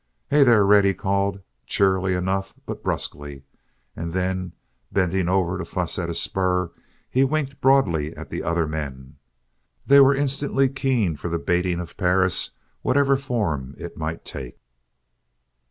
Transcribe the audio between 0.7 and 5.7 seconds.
he called, cheerily enough, but brusquely, and then, bending over to